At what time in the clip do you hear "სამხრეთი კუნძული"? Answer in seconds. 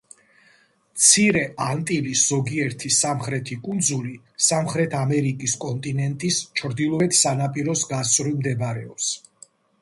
2.95-4.15